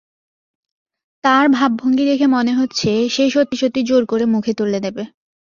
তার 1.23 1.45
ভাবভঙ্গি 1.49 2.03
দেখে 2.05 2.27
মনে 2.27 2.53
হচ্ছে, 2.53 3.09
সে 3.09 3.23
সত্যি-সত্যি 3.29 3.81
জোর 3.83 4.03
করে 4.05 4.25
মুখে 4.25 4.53
তুলে 4.53 4.79
দেবে। 4.79 5.03